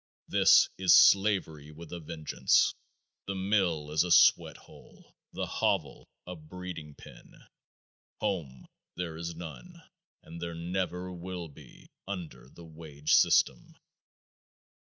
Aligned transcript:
This 0.27 0.67
is 0.79 0.95
slavery 0.95 1.69
with 1.71 1.93
a 1.93 1.99
vengeance. 1.99 2.73
The 3.27 3.35
mill 3.35 3.91
is 3.91 4.03
a 4.03 4.09
sweat 4.11 4.57
hole; 4.57 5.13
the 5.31 5.45
hovel 5.45 6.07
a 6.25 6.35
breeding 6.35 6.95
pen. 6.95 7.35
Home 8.19 8.65
there 8.97 9.15
is 9.15 9.35
none. 9.35 9.83
And 10.23 10.41
there 10.41 10.55
never 10.55 11.13
will 11.13 11.49
be 11.49 11.91
under 12.07 12.49
the 12.49 12.65
wage 12.65 13.13
system. 13.13 13.75